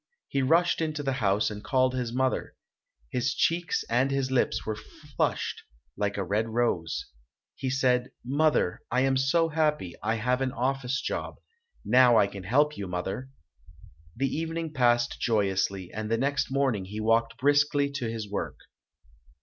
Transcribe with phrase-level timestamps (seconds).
[0.27, 2.55] He rushed into the house and called his mother.
[3.11, 5.61] His cheeks and his lips were flushed
[5.95, 7.05] like a red rose.
[7.53, 9.93] He said, "Mother, I am so happy.
[10.01, 11.35] I have an office job.
[11.85, 13.29] Now I can help you, Mother".
[14.15, 18.57] The evening passed joyously, and the next morning he walked briskly to his work.